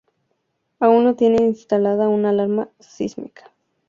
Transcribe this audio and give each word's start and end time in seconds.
Aún 0.79 1.03
no 1.03 1.13
tiene 1.13 1.43
instalada 1.45 2.09
una 2.09 2.29
alarma 2.31 2.69
sísmica. 2.79 3.51